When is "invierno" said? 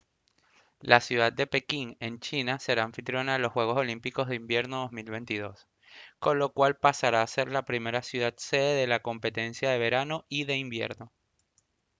4.35-4.85, 10.57-11.11